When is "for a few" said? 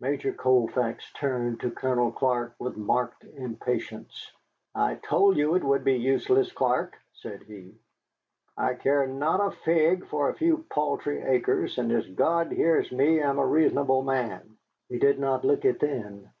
10.08-10.66